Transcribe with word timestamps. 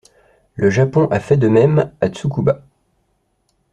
Le 0.55 0.71
Japon 0.71 1.05
a 1.11 1.19
fait 1.19 1.37
de 1.37 1.47
même 1.47 1.91
à 2.01 2.07
Tsukuba. 2.07 2.63